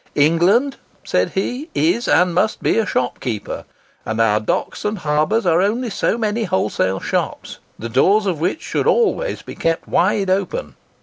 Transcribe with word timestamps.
"England," 0.15 0.77
said 1.03 1.33
he, 1.35 1.69
"is, 1.75 2.07
and 2.07 2.33
must 2.33 2.63
be 2.63 2.79
a 2.79 2.87
shopkeeper; 2.87 3.65
and 4.03 4.19
our 4.19 4.39
docks 4.39 4.83
and 4.83 4.97
harbours 4.97 5.45
are 5.45 5.61
only 5.61 5.91
so 5.91 6.17
many 6.17 6.45
wholesale 6.45 6.99
shops, 6.99 7.59
the 7.77 7.87
doors 7.87 8.25
of 8.25 8.39
which 8.39 8.63
should 8.63 8.87
always 8.87 9.43
be 9.43 9.53
kept 9.53 9.87
wide 9.87 10.27
open." 10.31 10.75